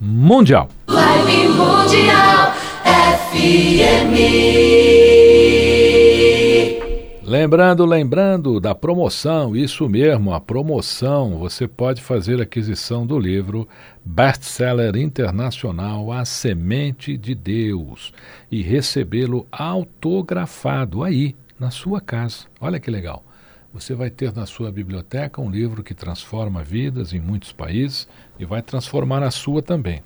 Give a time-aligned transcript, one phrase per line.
[0.00, 0.68] Mundial.
[0.86, 2.52] Vibe Mundial
[2.84, 4.14] FM.
[7.24, 11.38] Lembrando, lembrando da promoção, isso mesmo, a promoção.
[11.38, 13.68] Você pode fazer aquisição do livro
[14.04, 18.12] best-seller internacional A Semente de Deus
[18.50, 22.44] e recebê-lo autografado aí na sua casa.
[22.60, 23.24] Olha que legal.
[23.72, 28.44] Você vai ter na sua biblioteca um livro que transforma vidas em muitos países e
[28.44, 30.02] vai transformar a sua também.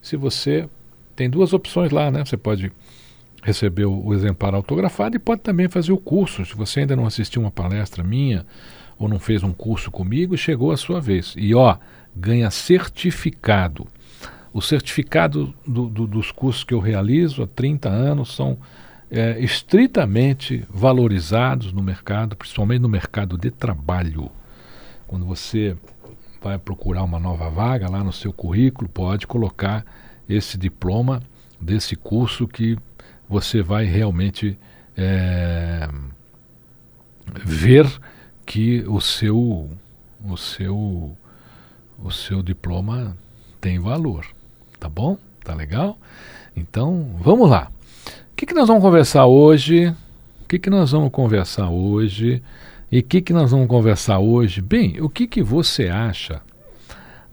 [0.00, 0.66] Se você
[1.14, 2.24] tem duas opções lá, né?
[2.24, 2.72] Você pode
[3.42, 6.44] receber o, exemplar autografado e pode também fazer o curso.
[6.46, 8.46] Se você ainda não assistiu uma palestra minha
[8.98, 11.34] ou não fez um curso comigo, chegou a sua vez.
[11.36, 11.76] E ó,
[12.16, 13.86] ganha certificado.
[14.54, 18.58] O certificado do, do, dos cursos que eu realizo há 30 anos são
[19.10, 24.30] é, estritamente valorizados no mercado, principalmente no mercado de trabalho.
[25.06, 25.76] Quando você
[26.42, 29.84] vai procurar uma nova vaga lá no seu currículo, pode colocar
[30.28, 31.22] esse diploma
[31.60, 32.76] desse curso que
[33.28, 34.58] você vai realmente
[34.96, 35.88] é,
[37.44, 37.86] ver
[38.44, 39.70] que o seu
[40.24, 41.16] o seu
[42.02, 43.16] o seu diploma
[43.60, 44.26] tem valor,
[44.78, 45.18] tá bom?
[45.44, 45.98] Tá legal?
[46.54, 47.70] Então vamos lá.
[48.38, 49.88] Que, que nós vamos conversar hoje?
[50.42, 52.40] O que, que nós vamos conversar hoje?
[52.88, 54.62] E o que, que nós vamos conversar hoje?
[54.62, 56.40] Bem, o que, que você acha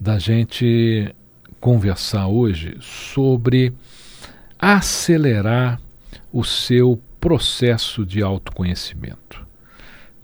[0.00, 1.14] da gente
[1.60, 3.72] conversar hoje sobre
[4.58, 5.80] acelerar
[6.32, 9.46] o seu processo de autoconhecimento.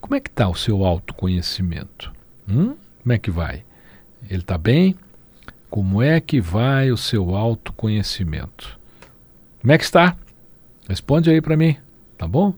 [0.00, 2.12] Como é que está o seu autoconhecimento?
[2.48, 2.74] Hum?
[3.04, 3.64] Como é que vai?
[4.28, 4.96] Ele está bem?
[5.70, 8.76] Como é que vai o seu autoconhecimento?
[9.60, 10.16] Como é que está?
[10.92, 11.74] Responde aí para mim,
[12.18, 12.52] tá bom?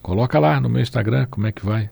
[0.00, 1.90] Coloca lá no meu Instagram como é que vai.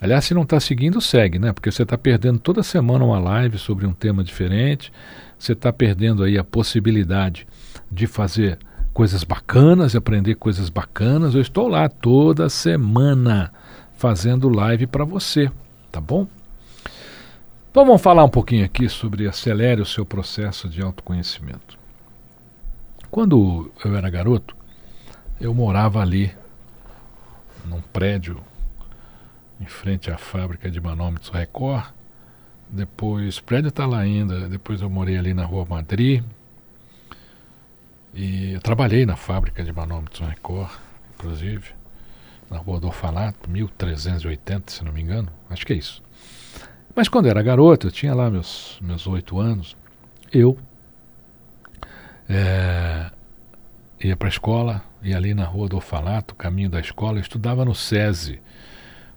[0.00, 1.52] Aliás, se não está seguindo, segue, né?
[1.52, 4.92] Porque você está perdendo toda semana uma live sobre um tema diferente.
[5.38, 7.46] Você está perdendo aí a possibilidade
[7.88, 8.58] de fazer
[8.92, 11.36] coisas bacanas, de aprender coisas bacanas.
[11.36, 13.52] Eu estou lá toda semana
[13.92, 15.48] fazendo live para você,
[15.92, 16.26] tá bom?
[17.70, 21.78] Então vamos falar um pouquinho aqui sobre acelere o seu processo de autoconhecimento.
[23.08, 24.60] Quando eu era garoto,
[25.42, 26.32] eu morava ali
[27.64, 28.40] num prédio
[29.60, 31.92] em frente à fábrica de manômetros Record.
[32.70, 34.48] Depois, o prédio está lá ainda.
[34.48, 36.22] Depois eu morei ali na Rua Madrid.
[38.14, 40.70] E eu trabalhei na fábrica de manômetros Record,
[41.14, 41.70] inclusive,
[42.48, 45.28] na Rua do Orfanato, 1380, se não me engano.
[45.50, 46.00] Acho que é isso.
[46.94, 49.76] Mas quando eu era garoto, eu tinha lá meus meus oito anos,
[50.32, 50.56] eu
[52.28, 53.10] é,
[54.00, 57.74] ia para a escola, ia ali na Rua do Orfanato, caminho da escola, estudava no
[57.74, 58.40] SESI.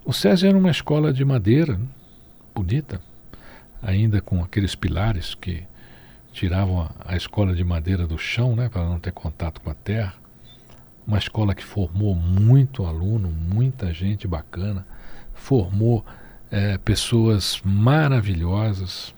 [0.04, 1.80] O SESI era uma escola de madeira,
[2.54, 3.02] bonita,
[3.82, 5.64] ainda com aqueles pilares que
[6.32, 9.76] tiravam a, a escola de madeira do chão, né, para não ter contato com a
[9.76, 10.14] terra.
[11.06, 14.86] Uma escola que formou muito aluno, muita gente bacana,
[15.34, 16.04] formou
[16.50, 19.14] é, pessoas maravilhosas,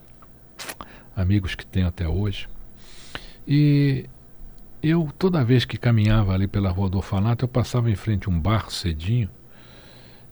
[1.16, 2.50] amigos que tenho até hoje.
[3.48, 4.10] E
[4.88, 8.32] Eu, toda vez que caminhava ali pela rua do orfanato, eu passava em frente a
[8.32, 9.30] um bar cedinho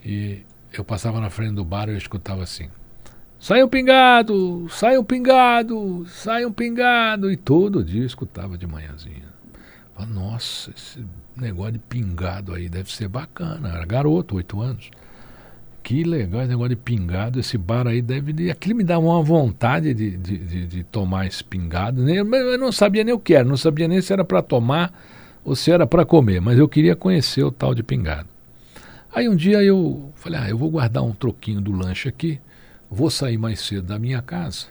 [0.04, 2.70] e eu passava na frente do bar e eu escutava assim:
[3.38, 7.30] sai um pingado, sai um pingado, sai um pingado.
[7.30, 9.36] E todo dia eu escutava de manhãzinha.
[10.08, 11.06] Nossa, esse
[11.36, 13.70] negócio de pingado aí deve ser bacana.
[13.70, 14.90] Era garoto, oito anos.
[15.86, 17.40] Que legal esse negócio de pingado.
[17.40, 18.50] Esse bar aí deve.
[18.50, 22.10] Aquilo me dá uma vontade de, de, de, de tomar esse pingado.
[22.10, 24.92] Eu não sabia nem o que era, não sabia nem se era para tomar
[25.44, 28.28] ou se era para comer, mas eu queria conhecer o tal de pingado.
[29.14, 32.42] Aí um dia eu falei: ah, eu vou guardar um troquinho do lanche aqui,
[32.90, 34.66] vou sair mais cedo da minha casa,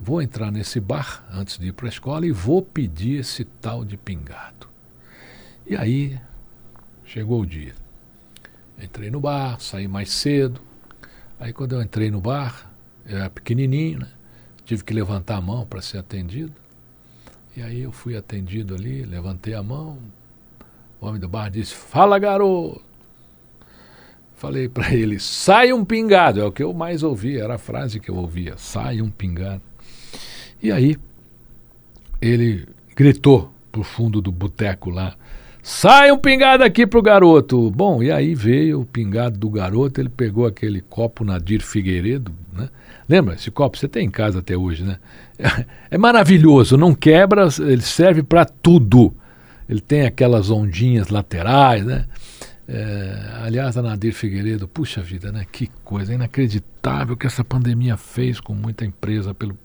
[0.00, 3.84] vou entrar nesse bar antes de ir para a escola e vou pedir esse tal
[3.84, 4.66] de pingado.
[5.64, 6.18] E aí
[7.04, 7.81] chegou o dia.
[8.82, 10.60] Entrei no bar, saí mais cedo.
[11.38, 12.72] Aí quando eu entrei no bar,
[13.06, 14.08] eu era pequenininho, né?
[14.64, 16.52] Tive que levantar a mão para ser atendido.
[17.56, 19.98] E aí eu fui atendido ali, levantei a mão.
[21.00, 22.82] O homem do bar disse: Fala, garoto!
[24.34, 26.40] Falei para ele: Sai um pingado!
[26.40, 29.62] É o que eu mais ouvia, era a frase que eu ouvia: Sai um pingado.
[30.62, 30.96] E aí
[32.20, 35.16] ele gritou pro fundo do boteco lá:
[35.62, 37.70] Sai um pingado aqui pro garoto.
[37.70, 42.68] Bom, e aí veio o pingado do garoto, ele pegou aquele copo Nadir Figueiredo, né?
[43.08, 43.78] Lembra esse copo?
[43.78, 44.98] Você tem em casa até hoje, né?
[45.90, 49.14] É, maravilhoso, não quebra, ele serve para tudo.
[49.68, 52.06] Ele tem aquelas ondinhas laterais, né?
[52.66, 55.46] É, aliás, a Nadir Figueiredo, puxa vida, né?
[55.50, 59.56] Que coisa inacreditável que essa pandemia fez com muita empresa pelo,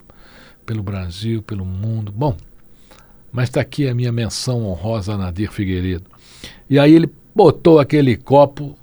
[0.64, 2.12] pelo Brasil, pelo mundo.
[2.12, 2.36] Bom,
[3.32, 6.04] mas está aqui a minha menção honrosa a Nadir Figueiredo.
[6.68, 8.76] E aí ele botou aquele copo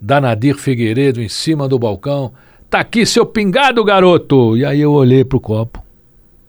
[0.00, 2.32] da Nadir Figueiredo em cima do balcão.
[2.70, 4.56] Tá aqui seu pingado, garoto!
[4.56, 5.82] E aí eu olhei para o copo,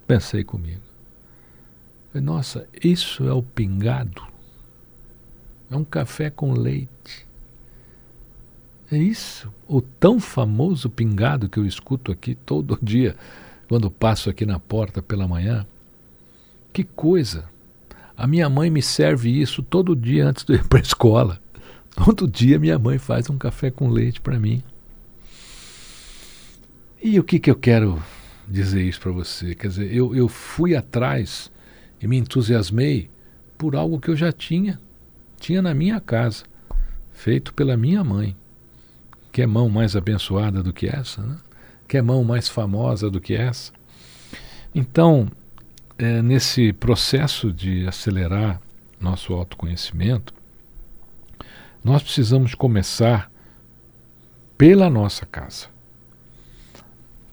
[0.06, 0.81] pensei comigo.
[2.13, 4.21] Nossa, isso é o pingado?
[5.71, 7.27] É um café com leite.
[8.92, 13.15] É isso, o tão famoso pingado que eu escuto aqui todo dia,
[13.68, 15.65] quando passo aqui na porta pela manhã.
[16.71, 17.50] Que coisa!
[18.16, 21.39] A minha mãe me serve isso todo dia antes de ir para a escola.
[21.92, 24.62] Todo dia minha mãe faz um café com leite para mim.
[27.01, 28.01] E o que, que eu quero
[28.48, 29.56] dizer isso para você?
[29.56, 31.50] Quer dizer, eu, eu fui atrás
[32.01, 33.10] e me entusiasmei
[33.57, 34.80] por algo que eu já tinha,
[35.39, 36.44] tinha na minha casa,
[37.13, 38.36] feito pela minha mãe.
[39.31, 41.38] Que é mão mais abençoada do que essa, né?
[41.88, 43.71] Que é mão mais famosa do que essa.
[44.75, 45.30] Então,
[45.99, 48.61] é, nesse processo de acelerar
[48.99, 50.33] nosso autoconhecimento,
[51.83, 53.29] nós precisamos começar
[54.57, 55.67] pela nossa casa.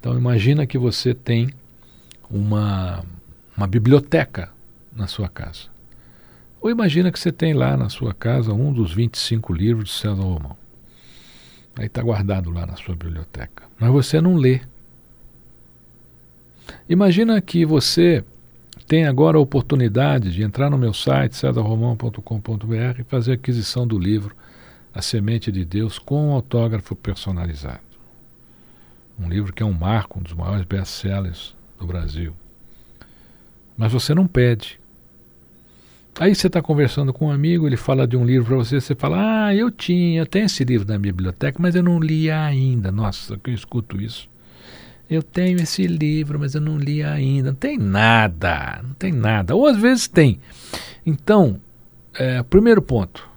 [0.00, 1.50] Então imagina que você tem
[2.28, 3.04] uma,
[3.56, 4.50] uma biblioteca
[4.94, 5.68] na sua casa.
[6.60, 10.22] Ou imagina que você tem lá na sua casa um dos 25 livros de César
[10.22, 10.56] Romão.
[11.76, 13.64] Aí está guardado lá na sua biblioteca.
[13.78, 14.60] Mas você não lê.
[16.88, 18.24] Imagina que você
[18.86, 23.98] tem agora a oportunidade de entrar no meu site, cesarromão.com.br, e fazer a aquisição do
[23.98, 24.34] livro
[24.94, 27.80] A Semente de Deus com um autógrafo personalizado.
[29.18, 32.32] Um livro que é um marco, um dos maiores best-sellers do Brasil.
[33.76, 34.78] Mas você não pede.
[36.18, 38.94] Aí você está conversando com um amigo, ele fala de um livro para você, você
[38.94, 42.90] fala: Ah, eu tinha, tenho esse livro na biblioteca, mas eu não li ainda.
[42.92, 44.28] Nossa, que eu escuto isso.
[45.08, 47.50] Eu tenho esse livro, mas eu não li ainda.
[47.50, 49.54] Não tem nada, não tem nada.
[49.54, 50.40] Ou às vezes tem.
[51.04, 51.60] Então,
[52.14, 53.28] é, primeiro ponto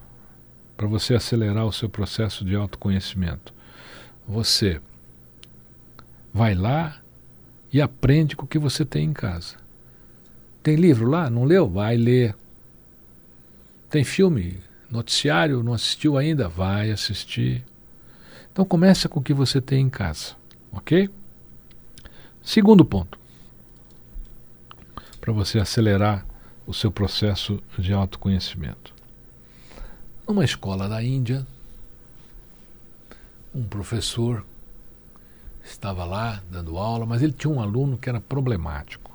[0.75, 3.53] para você acelerar o seu processo de autoconhecimento,
[4.25, 4.79] você
[6.33, 7.01] vai lá
[7.71, 9.57] e aprende com o que você tem em casa.
[10.63, 11.29] Tem livro lá?
[11.29, 11.67] Não leu?
[11.67, 12.35] Vai ler.
[13.89, 14.57] Tem filme,
[14.89, 16.47] noticiário, não assistiu ainda?
[16.47, 17.65] Vai assistir.
[18.51, 20.35] Então começa com o que você tem em casa,
[20.71, 21.09] ok?
[22.49, 23.19] Segundo ponto,
[25.21, 26.25] para você acelerar
[26.65, 28.91] o seu processo de autoconhecimento.
[30.27, 31.45] Numa escola da Índia,
[33.53, 34.43] um professor
[35.63, 39.11] estava lá dando aula, mas ele tinha um aluno que era problemático.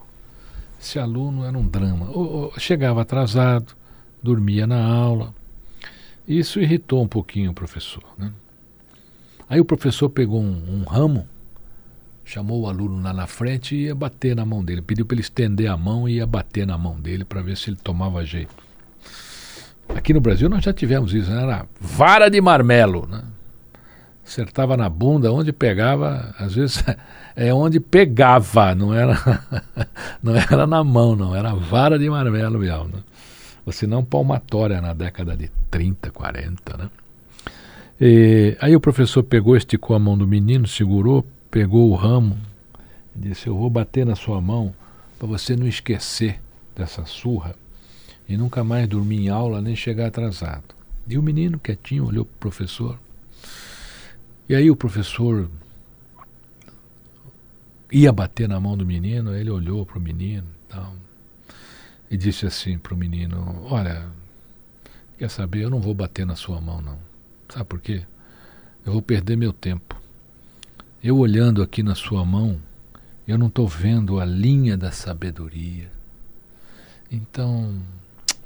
[0.81, 2.07] Esse aluno era um drama.
[2.57, 3.75] chegava atrasado,
[4.23, 5.35] dormia na aula.
[6.29, 8.05] Isso irritou um pouquinho o professor.
[8.17, 8.33] Né?
[9.49, 11.27] Aí o professor pegou um, um ramo
[12.25, 14.83] chamou o aluno lá na frente e ia bater na mão dele.
[14.83, 17.71] Pediu para ele estender a mão e ia bater na mão dele para ver se
[17.71, 18.55] ele tomava jeito.
[19.89, 21.43] Aqui no Brasil nós já tivemos isso, né?
[21.43, 23.07] era vara de marmelo.
[23.07, 23.23] Né?
[24.27, 26.83] Acertava na bunda, onde pegava, às vezes
[27.37, 29.19] é onde pegava, não era,
[30.23, 32.85] não era na mão, não, era vara de marmelo mesmo.
[32.89, 33.03] Né?
[33.67, 36.91] ou se não palmatória na década de 30, 40, né?
[38.01, 42.37] E, aí o professor pegou, esticou a mão do menino, segurou, pegou o ramo
[43.15, 44.75] e disse: Eu vou bater na sua mão
[45.17, 46.43] para você não esquecer
[46.75, 47.55] dessa surra
[48.29, 50.75] e nunca mais dormir em aula nem chegar atrasado.
[51.07, 52.99] E o menino, quietinho, olhou para o professor.
[54.49, 55.49] E aí o professor
[57.93, 60.93] ia bater na mão do menino, ele olhou para o menino então,
[62.11, 64.09] e disse assim para o menino: Olha,
[65.17, 66.99] quer saber, eu não vou bater na sua mão, não.
[67.49, 68.03] Sabe por quê?
[68.85, 70.03] Eu vou perder meu tempo.
[71.05, 72.59] Eu olhando aqui na sua mão,
[73.29, 75.91] eu não estou vendo a linha da sabedoria.
[77.13, 77.79] Então,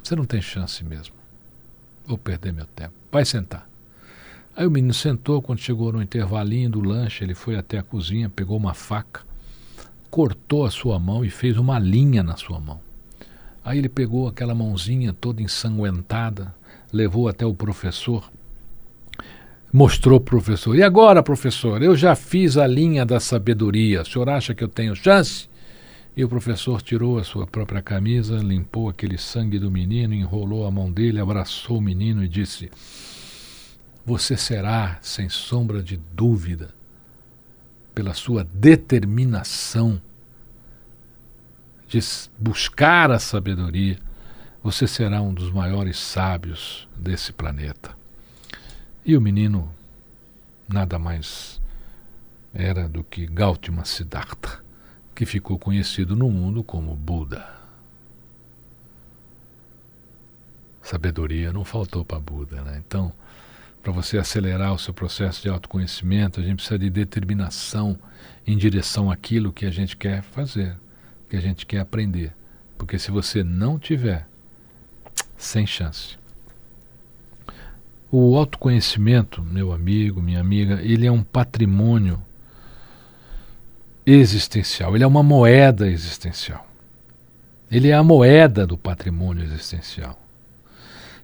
[0.02, 1.14] você não tem chance mesmo.
[2.04, 2.94] Vou perder meu tempo.
[3.12, 3.70] Vai sentar.
[4.56, 8.28] Aí o menino sentou, quando chegou no intervalinho do lanche, ele foi até a cozinha,
[8.28, 9.20] pegou uma faca,
[10.10, 12.80] cortou a sua mão e fez uma linha na sua mão.
[13.64, 16.52] Aí ele pegou aquela mãozinha toda ensanguentada,
[16.92, 18.28] levou até o professor,
[19.72, 20.76] mostrou para o professor.
[20.76, 24.02] E agora, professor, eu já fiz a linha da sabedoria.
[24.02, 25.48] O senhor acha que eu tenho chance?
[26.16, 30.70] E o professor tirou a sua própria camisa, limpou aquele sangue do menino, enrolou a
[30.70, 32.70] mão dele, abraçou o menino e disse:
[34.04, 36.75] Você será, sem sombra de dúvida,
[37.94, 40.00] pela sua determinação
[41.87, 42.00] de
[42.38, 43.98] buscar a sabedoria,
[44.62, 47.96] você será um dos maiores sábios desse planeta.
[49.05, 49.73] E o menino
[50.69, 51.61] nada mais
[52.52, 54.62] era do que Gautama Siddhartha,
[55.14, 57.59] que ficou conhecido no mundo como Buda.
[60.83, 62.83] Sabedoria não faltou para Buda, né?
[62.87, 63.12] Então,
[63.83, 67.99] para você acelerar o seu processo de autoconhecimento, a gente precisa de determinação
[68.47, 70.76] em direção àquilo que a gente quer fazer,
[71.28, 72.35] que a gente quer aprender.
[72.76, 74.26] Porque se você não tiver,
[75.37, 76.17] sem chance.
[78.10, 82.18] O autoconhecimento, meu amigo, minha amiga, ele é um patrimônio
[84.06, 86.66] existencial, ele é uma moeda existencial.
[87.70, 90.18] Ele é a moeda do patrimônio existencial.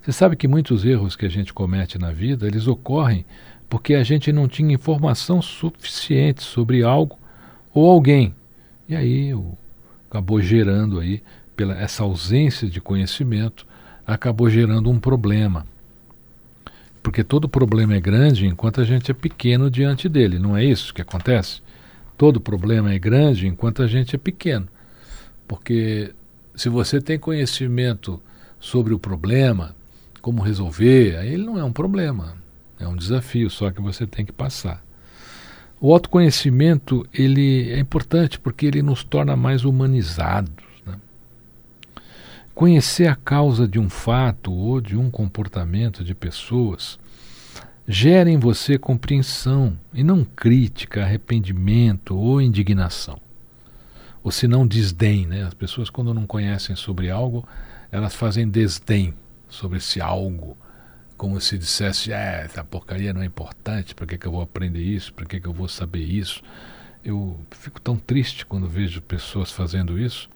[0.02, 3.24] Você sabe que muitos erros que a gente comete na vida, eles ocorrem
[3.70, 7.18] porque a gente não tinha informação suficiente sobre algo
[7.72, 8.34] ou alguém.
[8.86, 9.32] E aí
[10.10, 11.22] acabou gerando aí,
[11.56, 13.66] pela essa ausência de conhecimento,
[14.06, 15.66] acabou gerando um problema.
[17.04, 20.94] Porque todo problema é grande enquanto a gente é pequeno diante dele, não é isso
[20.94, 21.60] que acontece?
[22.16, 24.66] Todo problema é grande enquanto a gente é pequeno.
[25.46, 26.14] Porque
[26.54, 28.22] se você tem conhecimento
[28.58, 29.76] sobre o problema,
[30.22, 32.38] como resolver, aí ele não é um problema,
[32.80, 34.82] é um desafio só que você tem que passar.
[35.78, 40.63] O autoconhecimento ele é importante porque ele nos torna mais humanizados.
[42.54, 46.98] Conhecer a causa de um fato ou de um comportamento de pessoas
[47.86, 53.20] gera em você compreensão e não crítica, arrependimento ou indignação.
[54.22, 55.42] Ou se não desdém, né?
[55.42, 57.46] As pessoas quando não conhecem sobre algo,
[57.90, 59.14] elas fazem desdém
[59.48, 60.56] sobre esse algo,
[61.16, 64.80] como se dissesse, é, essa porcaria não é importante, para que, que eu vou aprender
[64.80, 66.42] isso, para que, que eu vou saber isso.
[67.04, 70.28] Eu fico tão triste quando vejo pessoas fazendo isso,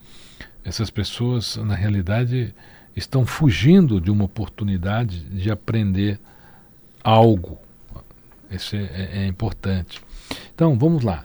[0.68, 2.54] essas pessoas, na realidade,
[2.94, 6.20] estão fugindo de uma oportunidade de aprender
[7.02, 7.58] algo.
[8.50, 10.00] Isso é, é, é importante.
[10.54, 11.25] Então, vamos lá.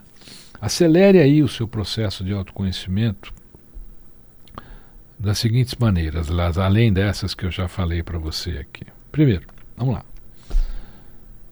[0.61, 3.33] Acelere aí o seu processo de autoconhecimento
[5.19, 8.85] das seguintes maneiras, além dessas que eu já falei para você aqui.
[9.11, 9.45] Primeiro,
[9.75, 10.05] vamos lá.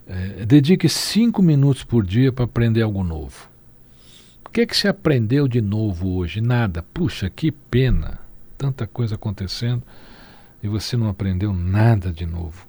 [0.07, 3.50] É, dedique cinco minutos por dia para aprender algo novo.
[4.51, 6.41] Que que você aprendeu de novo hoje?
[6.41, 6.83] Nada.
[6.93, 8.19] Puxa, que pena.
[8.57, 9.81] Tanta coisa acontecendo
[10.61, 12.67] e você não aprendeu nada de novo.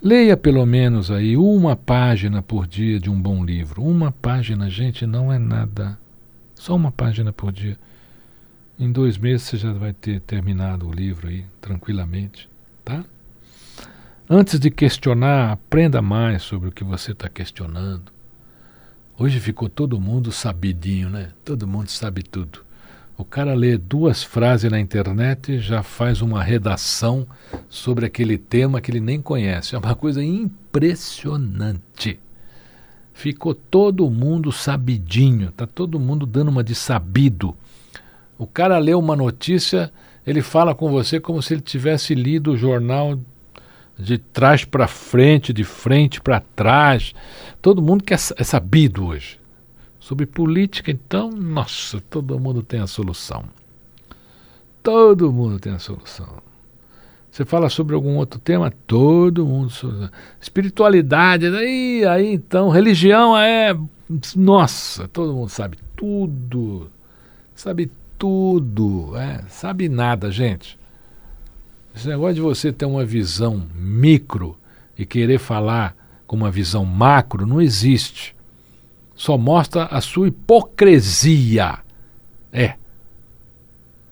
[0.00, 3.82] Leia pelo menos aí uma página por dia de um bom livro.
[3.82, 5.98] Uma página, gente, não é nada.
[6.54, 7.76] Só uma página por dia.
[8.78, 12.48] Em dois meses você já vai ter terminado o livro aí, tranquilamente,
[12.84, 13.04] tá?
[14.30, 18.12] Antes de questionar, aprenda mais sobre o que você está questionando.
[19.20, 21.30] Hoje ficou todo mundo sabidinho, né?
[21.44, 22.60] Todo mundo sabe tudo.
[23.16, 27.26] O cara lê duas frases na internet e já faz uma redação
[27.68, 29.74] sobre aquele tema que ele nem conhece.
[29.74, 32.20] É uma coisa impressionante.
[33.12, 37.56] Ficou todo mundo sabidinho, tá todo mundo dando uma de sabido.
[38.38, 39.92] O cara lê uma notícia,
[40.24, 43.18] ele fala com você como se ele tivesse lido o jornal
[43.98, 47.14] de trás para frente, de frente para trás.
[47.60, 49.38] Todo mundo quer, é sabido hoje.
[49.98, 53.44] Sobre política, então, nossa, todo mundo tem a solução.
[54.82, 56.42] Todo mundo tem a solução.
[57.30, 59.70] Você fala sobre algum outro tema, todo mundo.
[60.40, 63.76] Espiritualidade, aí, aí então, religião é.
[64.34, 66.90] Nossa, todo mundo sabe tudo.
[67.54, 69.16] Sabe tudo.
[69.16, 70.77] É, sabe nada, gente.
[71.98, 74.56] Esse negócio de você ter uma visão micro
[74.96, 75.96] e querer falar
[76.28, 78.36] com uma visão macro não existe.
[79.16, 81.80] Só mostra a sua hipocrisia.
[82.52, 82.74] É.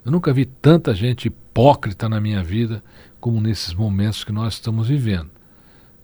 [0.04, 2.82] Eu nunca vi tanta gente hipócrita na minha vida
[3.20, 5.30] como nesses momentos que nós estamos vivendo.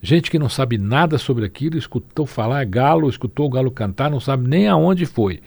[0.01, 4.21] Gente que não sabe nada sobre aquilo, escutou falar galo, escutou o galo cantar, não
[4.21, 5.41] sabe nem aonde foi.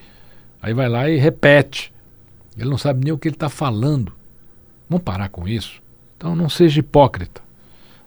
[0.61, 1.95] Aí vai lá e repete.
[2.59, 4.13] Ele não sabe nem o que ele está falando.
[4.87, 5.86] Vamos parar com isso.
[6.17, 7.43] Então não seja hipócrita.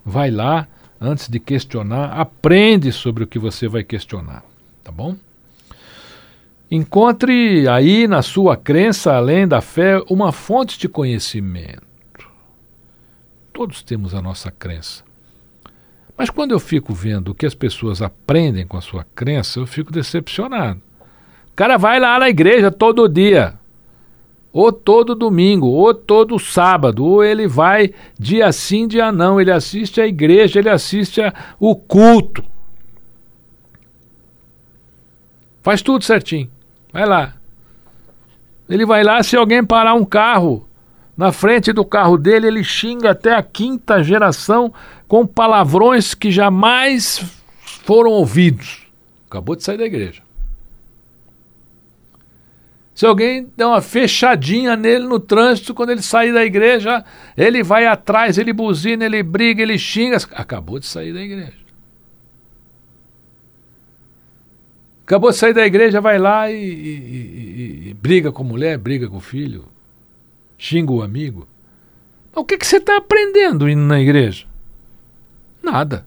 [0.05, 0.67] Vai lá,
[0.99, 4.43] antes de questionar, aprende sobre o que você vai questionar.
[4.83, 5.15] Tá bom?
[6.71, 11.83] Encontre aí na sua crença, além da fé, uma fonte de conhecimento.
[13.51, 15.03] Todos temos a nossa crença.
[16.15, 19.65] Mas quando eu fico vendo o que as pessoas aprendem com a sua crença, eu
[19.65, 20.81] fico decepcionado.
[21.51, 23.58] O cara vai lá na igreja todo dia,
[24.51, 30.01] ou todo domingo, ou todo sábado, ou ele vai dia sim, dia não, ele assiste
[30.01, 32.43] a igreja, ele assiste a, o culto.
[35.61, 36.49] Faz tudo certinho.
[36.91, 37.35] Vai lá.
[38.67, 40.67] Ele vai lá, se alguém parar um carro
[41.15, 44.73] na frente do carro dele, ele xinga até a quinta geração
[45.07, 47.23] com palavrões que jamais
[47.83, 48.87] foram ouvidos.
[49.27, 50.21] Acabou de sair da igreja.
[52.99, 57.01] Se alguém der uma fechadinha nele no trânsito, quando ele sair da igreja,
[57.37, 60.17] ele vai atrás, ele buzina, ele briga, ele xinga.
[60.33, 61.53] Acabou de sair da igreja.
[65.03, 68.77] Acabou de sair da igreja, vai lá e, e, e, e briga com a mulher,
[68.77, 69.63] briga com o filho,
[70.57, 71.47] xinga o amigo.
[72.35, 74.45] O que, que você está aprendendo indo na igreja?
[75.63, 76.05] Nada.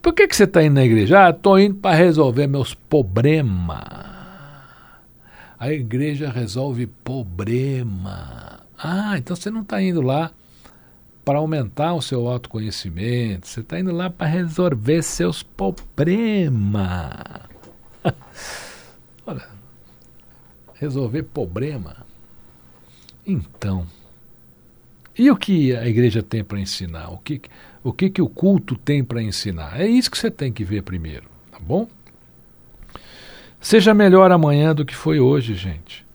[0.00, 1.26] Por que, que você está indo na igreja?
[1.26, 4.13] Ah, estou indo para resolver meus problemas.
[5.64, 8.60] A igreja resolve problema.
[8.76, 10.30] Ah, então você não está indo lá
[11.24, 16.84] para aumentar o seu autoconhecimento, você está indo lá para resolver seus problemas.
[19.26, 19.48] Olha,
[20.74, 22.04] resolver problema.
[23.26, 23.86] Então,
[25.18, 27.08] e o que a igreja tem para ensinar?
[27.08, 27.40] O que,
[27.82, 29.80] o que, que o culto tem para ensinar?
[29.80, 31.88] É isso que você tem que ver primeiro, tá bom?
[33.64, 36.06] Seja melhor amanhã do que foi hoje, gente.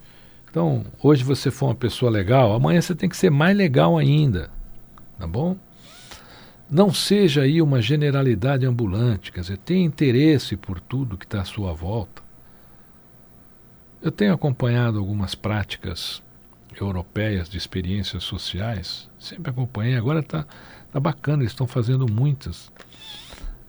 [0.49, 4.49] Então, hoje você for uma pessoa legal, amanhã você tem que ser mais legal ainda
[5.19, 5.57] tá bom?
[6.69, 11.45] Não seja aí uma generalidade ambulante, quer dizer, tenha interesse por tudo que está à
[11.45, 12.23] sua volta.
[14.01, 16.23] Eu tenho acompanhado algumas práticas
[16.79, 20.45] europeias de experiências sociais, sempre acompanhei, agora está
[20.91, 22.71] tá bacana, eles estão fazendo muitas.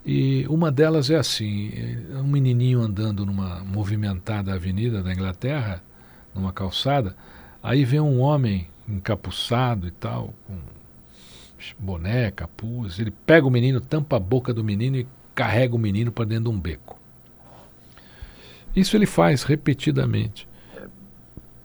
[0.04, 1.72] E uma delas é assim:
[2.12, 5.82] um menininho andando numa movimentada avenida da Inglaterra,
[6.34, 7.16] numa calçada,
[7.62, 10.58] aí vem um homem encapuçado e tal, com
[11.78, 12.98] boné, capuz.
[12.98, 16.44] Ele pega o menino, tampa a boca do menino e carrega o menino para dentro
[16.44, 16.98] de um beco.
[18.74, 20.48] Isso ele faz repetidamente.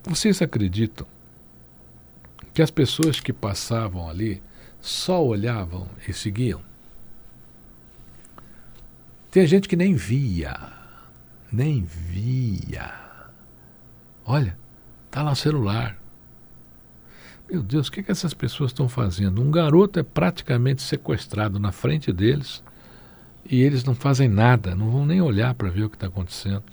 [0.03, 1.07] Vocês acreditam
[2.53, 4.41] que as pessoas que passavam ali
[4.79, 6.61] só olhavam e seguiam?
[9.35, 10.57] Tem gente que nem via,
[11.51, 12.89] nem via.
[14.25, 14.57] Olha,
[15.11, 15.97] tá lá celular.
[17.51, 19.41] Meu Deus, o que, que essas pessoas estão fazendo?
[19.41, 22.63] Um garoto é praticamente sequestrado na frente deles
[23.45, 26.63] e eles não fazem nada, não vão nem olhar para ver o que está acontecendo.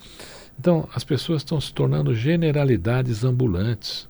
[0.57, 4.09] Então, as pessoas estão se tornando generalidades ambulantes.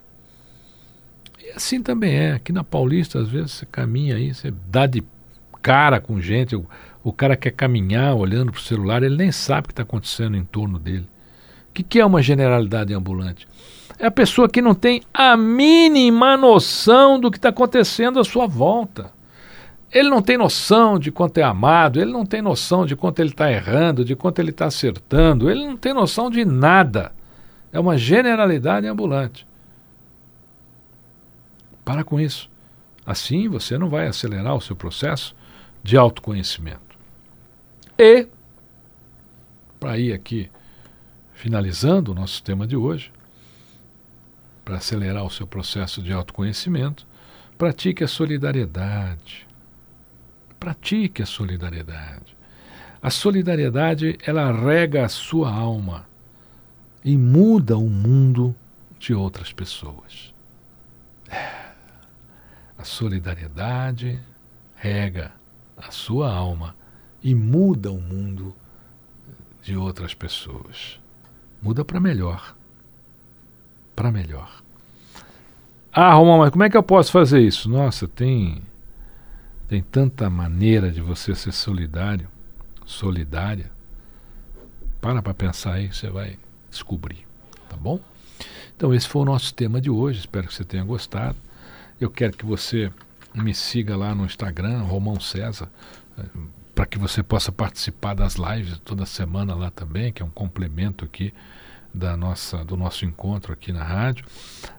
[1.42, 2.32] E assim também é.
[2.32, 5.02] Aqui na Paulista, às vezes, você caminha aí, você dá de
[5.62, 6.66] cara com gente, o,
[7.02, 10.36] o cara quer caminhar olhando para o celular, ele nem sabe o que está acontecendo
[10.36, 11.08] em torno dele.
[11.70, 13.46] O que, que é uma generalidade ambulante?
[14.02, 18.48] é a pessoa que não tem a mínima noção do que está acontecendo à sua
[18.48, 19.12] volta.
[19.92, 23.30] Ele não tem noção de quanto é amado, ele não tem noção de quanto ele
[23.30, 27.12] está errando, de quanto ele está acertando, ele não tem noção de nada.
[27.72, 29.46] É uma generalidade ambulante.
[31.84, 32.50] Para com isso.
[33.06, 35.32] Assim você não vai acelerar o seu processo
[35.80, 36.91] de autoconhecimento.
[37.98, 38.26] E,
[39.78, 40.50] para ir aqui
[41.35, 43.12] finalizando o nosso tema de hoje,
[44.64, 47.07] para acelerar o seu processo de autoconhecimento,
[47.59, 49.46] pratique a solidariedade.
[50.61, 52.37] Pratique a solidariedade.
[53.02, 56.07] A solidariedade, ela rega a sua alma
[57.05, 58.55] e muda o mundo
[58.98, 60.33] de outras pessoas.
[62.78, 64.20] A solidariedade
[64.76, 65.33] rega
[65.76, 66.76] a sua alma
[67.22, 68.54] e muda o mundo
[69.62, 71.00] de outras pessoas.
[71.61, 72.56] Muda para melhor.
[73.94, 74.62] Para melhor.
[75.92, 77.68] Ah, Romão, mas como é que eu posso fazer isso?
[77.68, 78.62] Nossa, tem
[79.68, 82.28] tem tanta maneira de você ser solidário,
[82.85, 83.70] solidária.
[85.00, 86.38] Para para pensar aí, você vai
[86.70, 87.26] descobrir,
[87.68, 87.98] tá bom?
[88.76, 91.37] Então esse foi o nosso tema de hoje, espero que você tenha gostado.
[92.00, 92.92] Eu quero que você
[93.35, 95.70] me siga lá no Instagram, Romão César,
[96.74, 101.04] para que você possa participar das lives toda semana lá também, que é um complemento
[101.04, 101.32] aqui
[101.92, 104.24] da nossa, do nosso encontro aqui na rádio.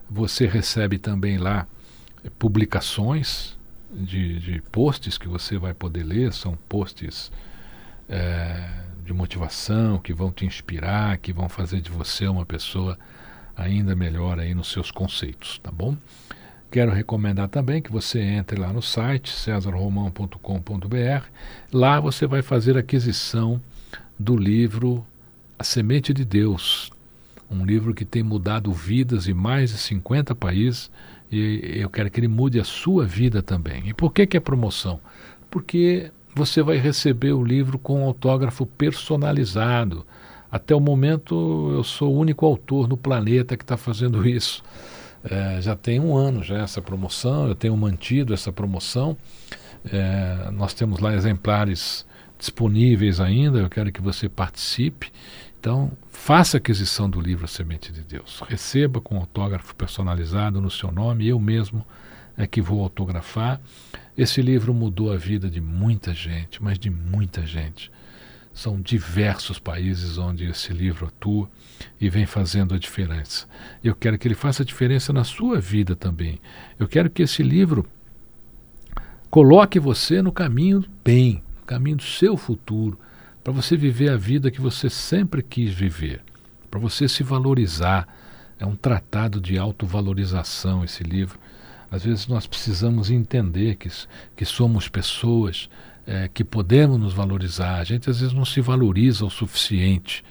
[0.10, 1.68] Você recebe também lá
[2.24, 3.58] eh, publicações
[3.92, 7.32] de, de posts que você vai poder ler, são posts
[8.10, 8.70] é,
[9.06, 12.98] de motivação que vão te inspirar, que vão fazer de você uma pessoa
[13.56, 15.96] ainda melhor aí nos seus conceitos, tá bom?
[16.74, 21.28] Quero recomendar também que você entre lá no site cesarromão.com.br.
[21.72, 23.62] Lá você vai fazer aquisição
[24.18, 25.06] do livro
[25.60, 26.90] A Semente de Deus,
[27.48, 30.90] um livro que tem mudado vidas em mais de 50 países
[31.32, 33.90] e eu quero que ele mude a sua vida também.
[33.90, 35.00] E por que, que é promoção?
[35.52, 40.04] Porque você vai receber o livro com autógrafo personalizado.
[40.52, 44.64] Até o momento eu sou o único autor no planeta que está fazendo isso.
[45.24, 49.18] É, já tem um ano já essa promoção, eu tenho mantido essa promoção.
[49.86, 52.06] É, nós temos lá exemplares
[52.38, 55.12] disponíveis ainda, eu quero que você participe.
[55.60, 58.42] Então, faça aquisição do livro A Semente de Deus.
[58.50, 61.86] Receba com autógrafo personalizado no seu nome, eu mesmo
[62.38, 63.62] é que vou autografar.
[64.18, 67.92] Esse livro mudou a vida de muita gente, mas de muita gente.
[68.54, 71.50] São diversos países onde esse livro atua
[72.00, 73.48] e vem fazendo a diferença.
[73.84, 76.40] Eu quero que ele faça a diferença na sua vida também.
[76.78, 77.86] Eu quero que esse livro
[79.30, 83.00] coloque você no caminho do bem, no caminho do seu futuro,
[83.44, 86.22] para você viver a vida que você sempre quis viver,
[86.70, 88.08] para você se valorizar.
[88.60, 91.40] É um tratado de autovalorização esse livro.
[91.90, 93.90] Às vezes nós precisamos entender que,
[94.36, 95.68] que somos pessoas
[96.06, 97.80] é, que podemos nos valorizar.
[97.80, 100.24] A gente às vezes não se valoriza o suficiente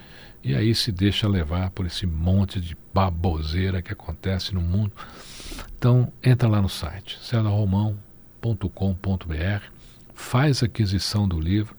[0.44, 4.92] e aí se deixa levar por esse monte de baboseira que acontece no mundo.
[5.76, 9.64] Então, entra lá no site celarromão.com.br,
[10.14, 11.76] faz a aquisição do livro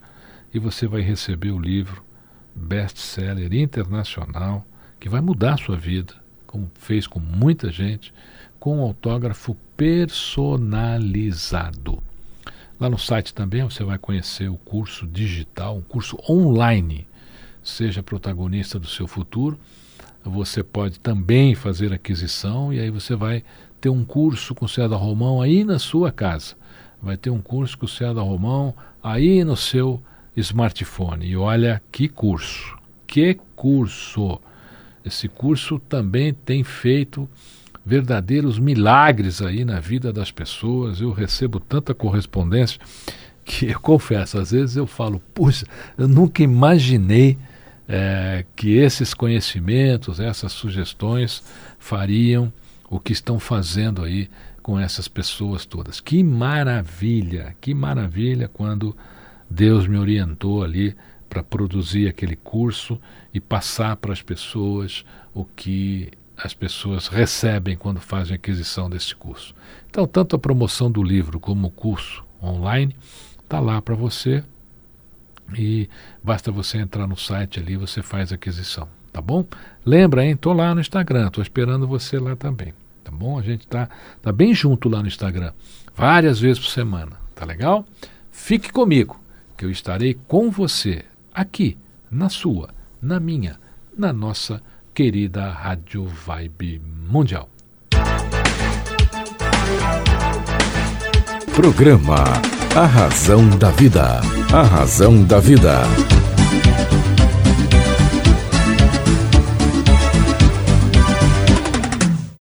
[0.52, 2.02] e você vai receber o livro
[2.54, 4.66] best-seller internacional
[5.00, 6.14] que vai mudar a sua vida,
[6.46, 8.12] como fez com muita gente,
[8.58, 12.02] com um autógrafo personalizado.
[12.84, 17.06] Lá no site também você vai conhecer o curso digital, um curso online.
[17.62, 19.58] Seja protagonista do seu futuro.
[20.22, 23.42] Você pode também fazer aquisição e aí você vai
[23.80, 26.56] ter um curso com o César Romão aí na sua casa.
[27.00, 30.02] Vai ter um curso com o César Romão aí no seu
[30.36, 31.24] smartphone.
[31.24, 32.76] E olha que curso!
[33.06, 34.38] Que curso!
[35.02, 37.26] Esse curso também tem feito
[37.84, 41.00] verdadeiros milagres aí na vida das pessoas.
[41.00, 42.80] Eu recebo tanta correspondência
[43.44, 45.66] que eu confesso, às vezes eu falo, puxa,
[45.98, 47.36] eu nunca imaginei
[47.86, 51.42] é, que esses conhecimentos, essas sugestões
[51.78, 52.50] fariam
[52.88, 54.30] o que estão fazendo aí
[54.62, 56.00] com essas pessoas todas.
[56.00, 58.96] Que maravilha, que maravilha quando
[59.50, 60.96] Deus me orientou ali
[61.28, 62.98] para produzir aquele curso
[63.32, 69.54] e passar para as pessoas o que as pessoas recebem quando fazem aquisição desse curso.
[69.88, 72.94] Então, tanto a promoção do livro como o curso online
[73.42, 74.42] está lá para você
[75.56, 75.88] e
[76.22, 79.44] basta você entrar no site ali você faz a aquisição, tá bom?
[79.84, 80.32] Lembra, hein?
[80.32, 83.38] Estou lá no Instagram, estou esperando você lá também, tá bom?
[83.38, 83.88] A gente está
[84.22, 85.52] tá bem junto lá no Instagram,
[85.94, 87.84] várias vezes por semana, tá legal?
[88.30, 89.20] Fique comigo,
[89.56, 91.76] que eu estarei com você aqui,
[92.10, 92.70] na sua,
[93.00, 93.58] na minha,
[93.96, 94.62] na nossa
[94.94, 96.80] querida Rádio Vibe
[97.10, 97.48] Mundial.
[101.52, 102.24] Programa
[102.76, 104.20] A Razão da Vida.
[104.52, 105.80] A Razão da Vida.